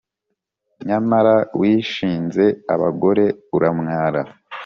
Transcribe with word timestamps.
Nyamara 0.87 1.35
wishinze 1.59 2.45
abagore, 2.73 3.25
uramwara 3.55 4.21